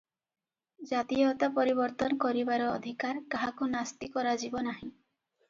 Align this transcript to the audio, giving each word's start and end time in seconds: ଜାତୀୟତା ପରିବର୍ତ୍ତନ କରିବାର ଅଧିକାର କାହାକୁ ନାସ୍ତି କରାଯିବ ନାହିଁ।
ଜାତୀୟତା 0.91 1.49
ପରିବର୍ତ୍ତନ 1.57 2.17
କରିବାର 2.23 2.71
ଅଧିକାର 2.79 3.23
କାହାକୁ 3.37 3.69
ନାସ୍ତି 3.77 4.11
କରାଯିବ 4.19 4.67
ନାହିଁ। 4.71 4.85